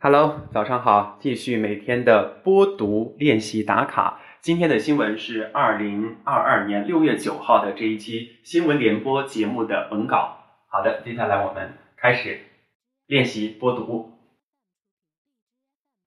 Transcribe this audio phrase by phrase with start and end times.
[0.00, 4.20] Hello，早上好，继续每天的播读练习打卡。
[4.40, 10.38] 今天的新闻是二零二二年六月九号的这一期新闻联播节目的文稿。
[10.68, 12.38] 好的，接下来我们开始
[13.08, 14.12] 练习播读。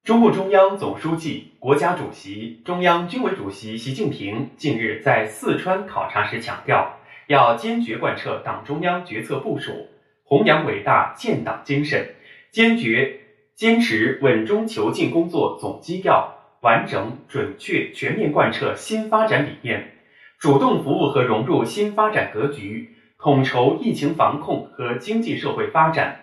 [0.05, 6.97] 中共中央总书记、国家主席、中央军委主席习近平近日在四川考察时强调，
[7.27, 9.89] 要坚决贯彻党中央决策部署，
[10.23, 12.15] 弘扬伟大建党精神，
[12.51, 13.17] 坚决。
[13.61, 19.97] 坚持稳中求进工作总基调，完整、准确、全面贯彻新发展理念，
[20.39, 26.21] 主动服务和融入新发展格局，统筹疫情防控和经济社会发展，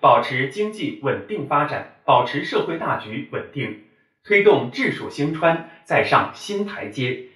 [0.00, 3.84] 保持经济稳定发展，保持社会大局稳定，
[4.24, 7.26] 推动治蜀兴川再上新台阶，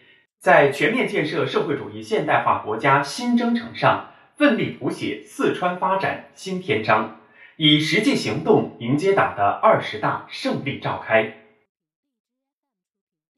[0.41, 7.21] 在全面建设社会主义现代化国家新征程上，奋力谱写四川发展新篇章。
[7.57, 11.35] 以实际行动迎接党的二十大胜利召开。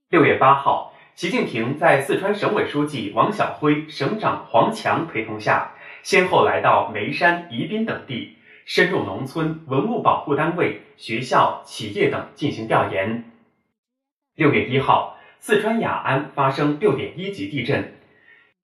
[0.09, 13.31] 六月八号，习近平在四川省委书记王晓辉、省长黄强陪同下，先后来到眉山、宜宾等地，深入农村、文物保护单位、学校、企业等进行调研。
[14.35, 17.93] 六月一号，四川雅安发生六点一级地震，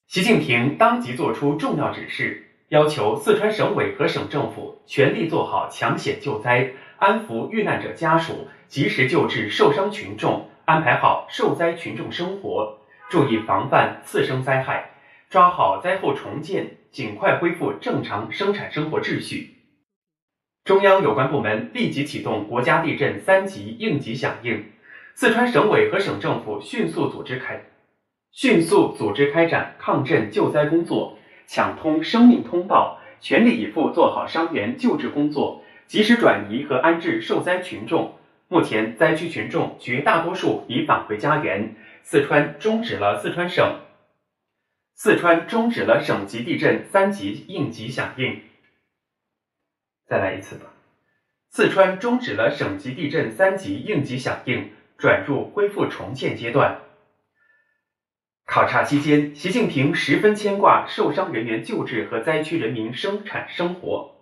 [0.07, 2.49] 习近平当即作出重要指示。
[2.73, 12.79] 要求四川省委和省政府全力做好抢险救灾，安抚遇难者家属，及时救治受伤群众，安排好受灾群众生活，
[13.11, 14.93] 注意防范次生灾害，
[15.29, 19.51] 抓好灾后重建，尽快恢复正常生产生活秩序。
[20.65, 24.65] 中央有关部门立即启动国家地震三级应急响应，
[25.15, 27.65] 四川省委和省政府迅速组织开，
[28.31, 31.19] 迅速组织开展抗震救灾工作。
[31.47, 38.17] 抢通生命通道，全力以赴做好伤员救治工作，及时转移和安置受灾群众。
[38.49, 41.77] 目前，灾区群众绝大多数已返回家园。
[42.03, 43.79] 四川终止了四川省
[44.95, 48.41] 四川终止了省级地震三级应急响应。
[50.07, 50.67] 再来一次吧。
[51.51, 56.81] 四川终止了省级地震三级应急响应，转入恢复重建阶段。
[58.45, 64.17] 考察期间，习近平十分牵挂受伤人员救治和灾区人民生产生活，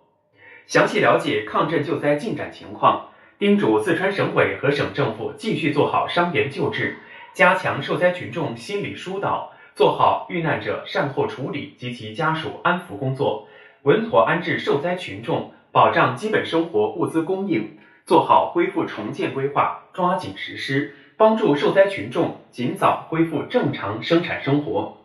[0.67, 6.95] 详细了解抗震救灾进展情况，叮嘱四川省委和省政府继续做好伤员救治，
[7.33, 13.49] 加强受灾群众心理疏导，做好遇难者善后处理及其家属安抚工作，
[13.81, 20.95] 稳妥安置受灾群众，保障基本生活物资供应，做好恢复重建规划，抓紧实施。
[21.21, 24.97] 帮助受灾群众尽早恢复正常生产生活。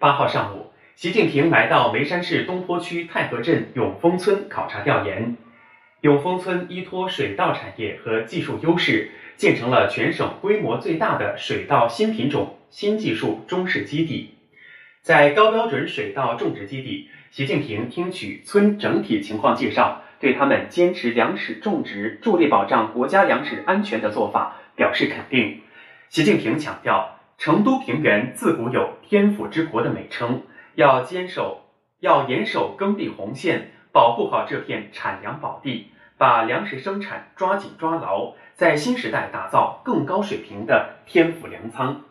[0.00, 5.36] 八号上午，习近平来到眉山市东坡区太和镇永丰村考察调研。
[6.00, 14.34] 永丰村依托水稻产业和技术优势，建成了全省规模最大的水稻新品种、新技术中试基地。
[15.02, 20.02] 在高标准水稻种植基地，习近平听取村整体情况介绍。
[20.18, 25.60] 对他们坚持粮食种植、助力保障国家粮食安全的做法表示肯定。
[26.08, 30.42] 习近平强调，成都平原自古有“天府之国”的美称，
[30.74, 31.62] 要坚守、
[32.00, 42.02] 要严守耕地红线，保护好这片产粮宝地，把粮食生产抓紧抓牢，在新时代打造更高水平的天府粮仓。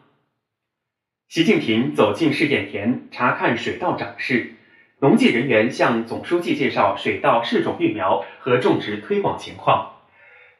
[1.28, 4.54] 习近平走进试验田，查看水稻长势。
[5.06, 9.98] 农技人员向总书记介绍水稻试种育苗和种植推广情况。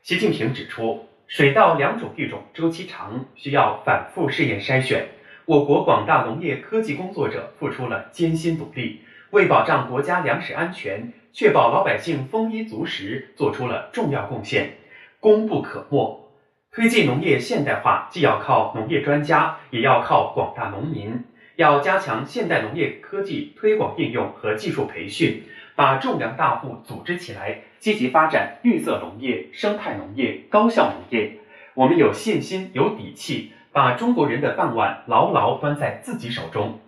[0.04, 5.08] 习近平指出，水稻两种育种周期长，需要反复试验筛选。
[5.46, 9.02] 我国广大农业科技工作者付出了艰辛努力，
[9.32, 14.74] 为保障国家粮食安全、确保老百姓丰衣足食做出了重要贡献，
[15.20, 16.32] 功不可没。
[16.72, 21.24] 推进农业现代化，既要靠农业专家，也要靠广大农民。
[21.56, 25.44] 要加强现代农业科技推广应用和技术培训，
[25.76, 31.40] 把种粮大户组织起来，积极发展绿色农业、生态农业、高效农业。
[31.74, 36.80] 我们有信心、有底气，把中国人的饭碗牢牢端在自己手中。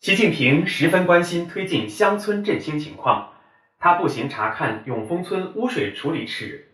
[0.00, 3.32] 习近平十分关心推进乡村振兴情况，
[3.78, 6.68] 他步行查看永丰村污水处理池，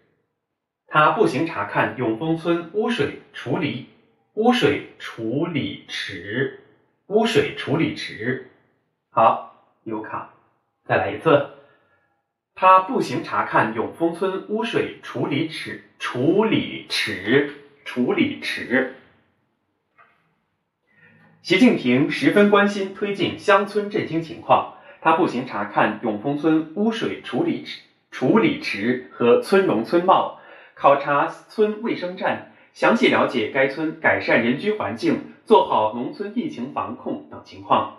[0.88, 3.87] 他步行查看永丰村污水处理。
[4.38, 6.61] 污水处理池，
[7.08, 8.52] 污水处理池，
[9.11, 10.32] 好，有卡，
[10.85, 11.49] 再来一次。
[12.55, 17.52] 他步行查看永丰村污水处理池，处理池，
[17.85, 18.94] 处理池。
[21.43, 27.82] 习近平十分关心推进乡村振兴情况，他步行查看永丰村污水处理池，
[28.12, 30.40] 处理池和村容村貌，
[30.76, 37.99] 考察村卫生站，详细了解该村改善人居环境、做好农村疫情防控等情况。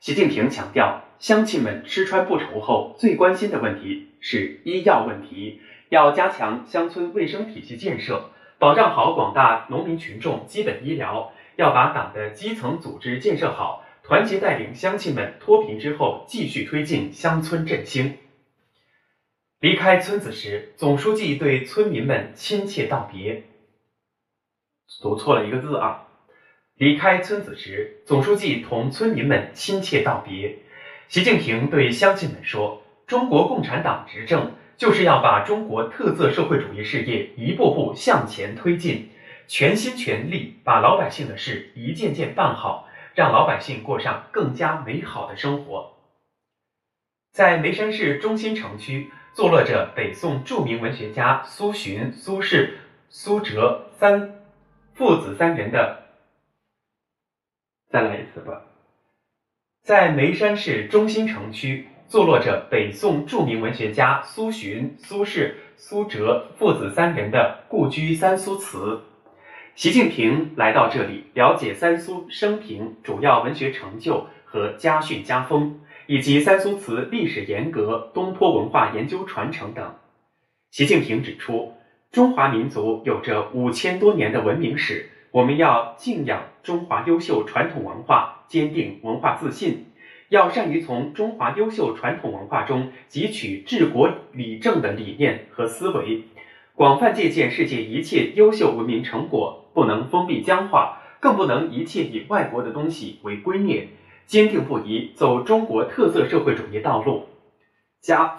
[0.00, 13.84] 习近平强调，乡亲们吃穿不愁后，最关心的问题是医药问题，要加强乡村卫生体系建设，保障好广大农民群众基本医疗，要把党的基层组织建设好。
[14.04, 18.16] 团结带领乡亲们脱贫之后，继续推进乡村振兴。
[19.60, 23.42] 离开村子时，总书记对村民们亲切道别。
[25.00, 26.04] 读错了一个字啊！
[26.76, 30.58] 离开村子时，总书记同村民们亲切道别。
[31.08, 39.10] 习近平对乡亲们说：“中国共产党执政就是要把中国特色社会主义事业一步步向前推进，
[39.46, 45.96] 全心全力把老百姓的事一件件办好。”让老百姓过上更加美好的生活。
[47.32, 52.74] 在眉山市中心城区，坐落着北宋著名文学家苏洵、苏轼、
[53.08, 54.37] 苏辙三
[54.98, 56.02] 父子三人的。
[57.88, 58.62] 再来一次吧。
[59.84, 69.00] 在眉山市中心城区，坐落着北宋著名文学家苏洵、苏轼、苏辙父子三人的故居三苏祠。
[69.76, 79.94] 习近平来到这里，了解三苏生平、主要文学成就和家训家风，以及三苏祠历史沿革、东坡文化研究传承等。
[80.72, 81.72] 习近平指出，
[82.10, 89.86] 中华民族有着五千多年的文明史，我们要敬仰中华优秀传统文化，坚定文化自信，
[90.28, 96.24] 要善于从中华优秀传统文化中汲取治国理政的理念和思维，
[96.74, 99.64] 广泛借鉴世界一切优秀文明成果。
[99.74, 103.84] 不能封闭僵化，更不能一切以外国的东西为圭臬，
[104.26, 107.26] 坚定不移走中国特色社会主义道路。
[108.00, 108.34] 加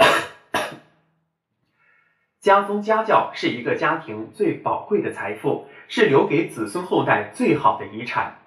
[2.41, 8.37] 家风家教是一个家庭最宝贵的财富，是留给子孙后代最好的遗产。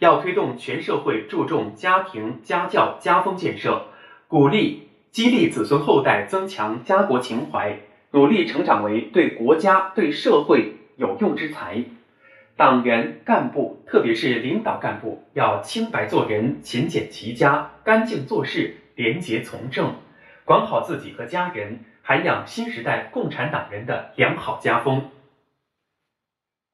[0.00, 3.86] 要推动全社会注重家庭家教家风建设，
[4.26, 7.78] 鼓励激励子孙后代增强家国情怀，
[8.10, 11.84] 努力成长为对国家对社会有用之才。
[12.56, 19.94] 党员干部，特别是领导干部，要清白做人、勤俭齐家、干净做事、廉洁从政，
[20.44, 25.10] 管好自己和家人，涵养新时代共产党人的良好家风。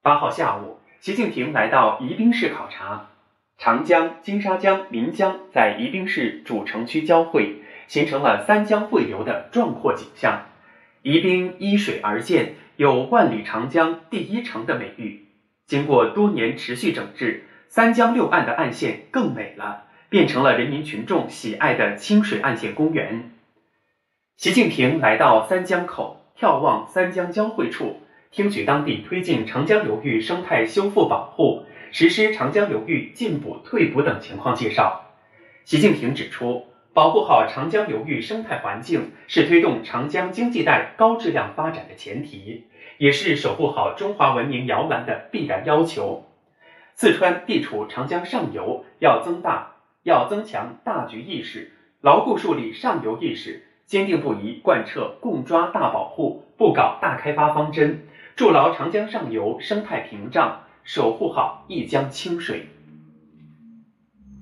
[0.00, 3.10] 八号下午，习近平来到宜宾市考察，
[3.58, 7.56] 长江、金沙江、岷江在宜宾市主城区交汇，
[7.86, 10.46] 形成了三江汇流的壮阔景象。
[11.02, 15.26] 宜宾依水而建，有“万里长江第一城”的美誉。
[15.66, 23.32] 经过多年持续整治，三江六岸的岸线更美了，变成了人民群众喜爱的清水岸线公园。
[24.36, 35.06] 习近平来到三江口，眺望三江交汇处，听取当地推进长江流域生态修复保护、实施长江流域进补退补等情况介绍。
[35.64, 42.66] 习近平指出，保护好长江流域生态环境是推动长江经济带高质量发展的前提。
[42.98, 46.26] 也是守护好中华文明摇篮的必然要求。
[46.94, 51.72] 四川地处长江上游，要增大、要增强大局意识，
[52.02, 58.00] 牢固树立上游意识，坚定不移贯彻共抓大保护、不搞大开发方针，
[58.34, 62.66] 筑牢长江上游生态屏障，守护好一江清水。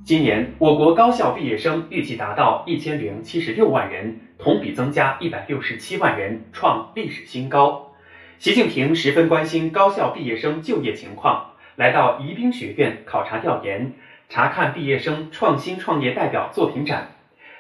[0.02, 7.92] 今年我国高校毕业生预计达到一千零七十六万人，同比增加一百六十七万人，创历史新高。
[8.38, 13.92] 习近平十分关心高校毕业生就业情况，来到宜宾学院考察调研，
[14.30, 17.08] 查看毕业生创新创业代表作品展，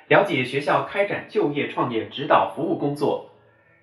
[0.08, 3.30] 了解学校开展就业创业指导服务工作。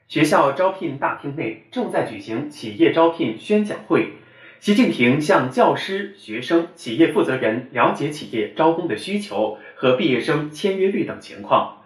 [0.08, 4.14] 学校招聘大厅内正在举行企业招聘宣讲会，
[4.60, 11.84] 习近平向教师、学生、企业负责人了解企业招工的需求和毕业生签约率等情况。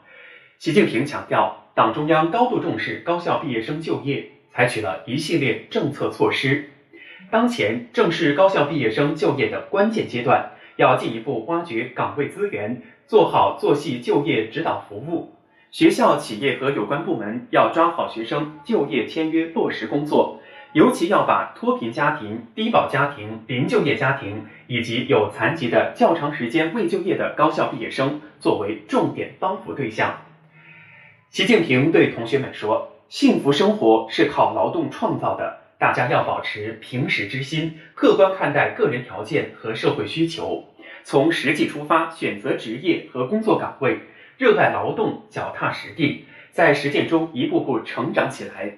[0.59, 4.31] 习近平强调，党中央高度重视高校毕业生就业。
[4.55, 6.69] 采取了一系列政策措施，
[7.29, 15.33] 当前正是高校毕业生就业的关键阶段，要进一步挖掘岗位资源，做好做细就业指导服务。
[15.71, 20.39] 学校、企业和有关部门要抓好学生就业签约落实工作，
[20.73, 30.17] 尤其要把脱贫家庭、低保家庭、零就业家庭以及有残疾的较长时间未就业的高校毕业生作为重点帮扶对象。
[31.29, 32.91] 习近平对同学们说。
[33.07, 40.63] 幸福生活是靠劳动创造的，大家要保持平时之心，客观看待个人条件和社会需求，
[41.03, 43.99] 从实际出发选择职业和工作岗位，
[44.37, 48.77] 热爱劳动，脚踏实地，在实践中一步步成长起来。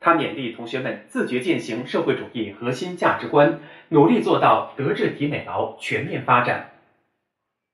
[0.00, 6.70] 他勉励同学们自觉践行社会主义核心价值观，努力做到德智体美劳全面发展。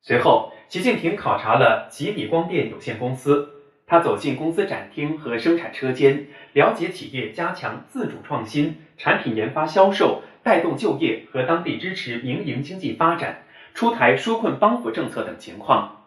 [0.03, 3.56] 随后，习近平考察了吉比光电有限公司，
[3.87, 16.05] 他走进公司展厅和生产车间，了解企业加强自主创新、产品研发销售、带动就业和当地支持民营经济发展、出台纾困帮扶政策等情况。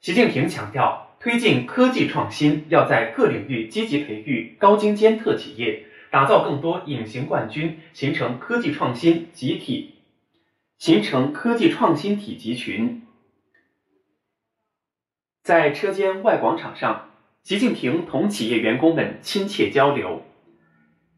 [0.00, 1.04] 习近平强调。
[1.18, 9.94] 推进科技创新，要在各领域积极培育高精尖特企业，打造更多隐形冠军，形成科技创新集体，
[10.76, 13.05] 形成科技创新体集群。
[15.46, 17.10] 在车间外广场上，
[17.44, 20.22] 习近平同企业员工们亲切交流。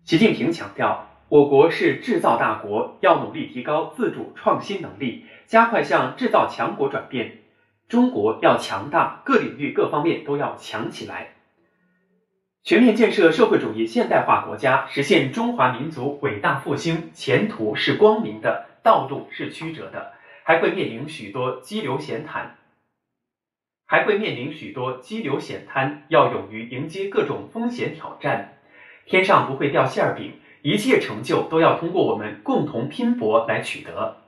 [0.05, 7.39] 习近平强调，我国是制造大国，要努力提高自主创新能力，加快向制造强国转变。
[7.89, 11.29] 中国要强大，各领域各方面都要强起来。
[12.63, 20.13] 全面建设社会主义现代化国家，实现中华民族伟大复兴，前途是光明的，道路是曲折的，
[20.45, 22.57] 还会面临许多激流险滩，
[23.91, 28.59] 还会面临许多激流险滩，要勇于迎接各种风险挑战。
[29.07, 34.19] 天上不会掉馅儿饼，一切成就都要通过我们共同拼搏来取得。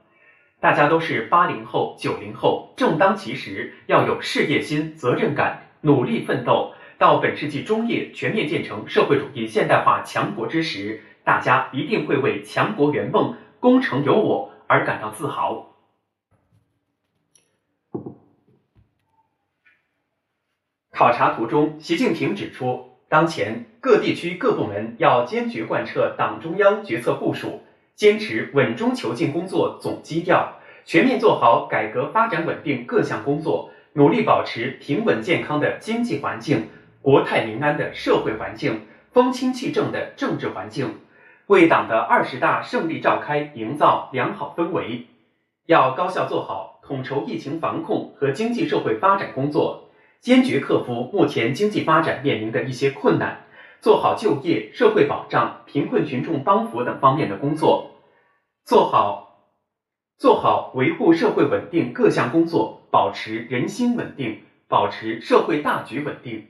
[0.61, 6.73] 大家都是八零后、九零后，正当其时，要有事业心、责任感，努力奋斗。
[6.97, 15.70] 到本世纪中叶全面建成社会主义现代化强国之时，大家一定会为强国圆梦、功成有我而感到自豪。
[21.01, 27.63] 考察途中，习近平指出，当前各地区各部门要坚决贯彻党中央决策部署。
[27.95, 36.69] 坚持稳中求进工作总基调，全面做好改革发展稳定各项工作，努力保持平稳健康的经济环境、
[37.01, 38.83] 国泰民安的社会环境、
[39.15, 40.97] 风清气正的政治环境，
[41.47, 45.07] 为党的二十大胜利召开营造良好氛围。
[45.65, 49.89] 要高效做好统筹疫情防控和经济社会发展工作，
[50.21, 53.45] 坚决克服目前经济发展面临的一些困难。
[53.81, 57.93] 做好就业、社会保障、贫困群众帮扶等方面的工作，
[58.67, 59.55] 做好
[60.19, 66.49] 做好维护社会稳定各项工作，保持人心稳定，保持社会大局稳定。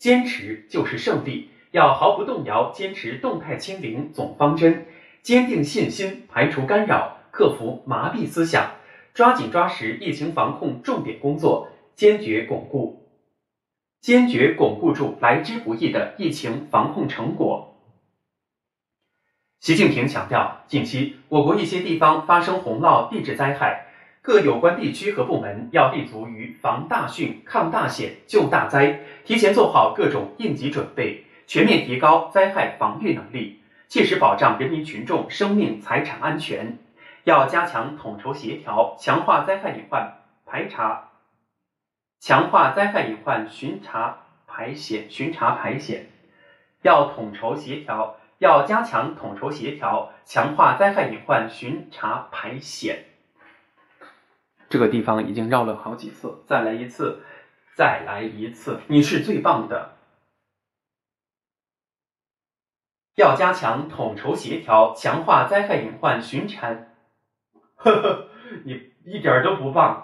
[0.00, 4.86] 坚持就是胜利，要毫不动摇坚持动态清零总方针，
[5.22, 8.72] 坚定信心，排除干扰，克服麻痹思想，
[9.14, 13.03] 抓紧抓实疫情防控重点工作，坚决巩固。
[14.04, 17.74] 坚决巩固住来之不易的疫情防控成果。
[19.60, 23.86] 习近平强调，近期我国一些地方发生洪涝地质灾害，
[24.20, 36.76] 各有关地区和部门要立足于防大汛、抗大险、救大灾，提前做好各种应急准备，全面提高灾害防御能力，切实保障人民群众生命财产安全。
[37.22, 41.12] 要加强统筹协调，强化灾害隐患排查。
[42.24, 46.06] 强化灾害隐患巡查排险，巡查排险
[46.80, 53.04] 要统筹协调，要加强统筹协调，强化灾害隐患巡查排险。
[54.70, 57.22] 这个地方已经绕了好几次，再来一次，
[57.76, 59.94] 再来一次，你是最棒的。
[63.16, 66.74] 要加强统筹协调，强化灾害隐患巡查。
[67.76, 68.28] 呵呵，
[68.64, 70.03] 你一点都不棒。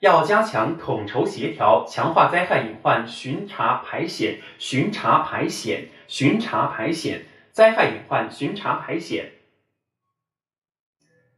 [0.00, 9.32] 要加强统筹协调，强化灾害隐患巡查排险、巡查排险、巡查排险、灾害隐患巡查排险。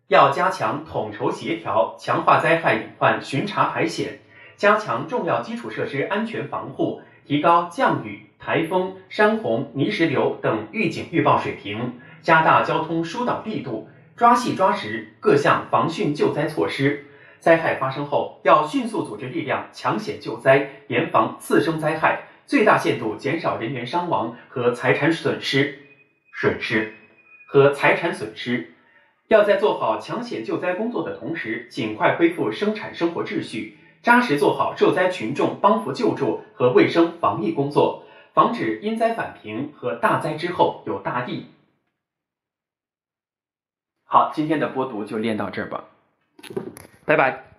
[0.07, 4.21] 要加强统筹协调，强化灾害隐患巡查排险，
[4.57, 17.07] 加强重要基础设施安全防护，提高降雨、台风、山洪、泥石流等预警预报水平，加大交通疏导力度，抓细抓实各项防汛救灾措施。
[17.43, 25.81] 灾害发生后，要迅速组织力量抢险救灾，严防次生灾害，最大限度减少人员伤亡和财产损失。
[26.41, 26.95] 损失
[27.49, 28.75] 和财产损失，
[29.27, 41.47] 要在做好抢险救灾工作的同时，尽快恢复生产生活秩序，扎实做好受灾群众帮扶救助和卫生防疫工作，防止因灾返贫和大灾之后有大疫。
[44.05, 45.85] 好，今天的播读就练到这儿吧。
[47.04, 47.51] 拜拜。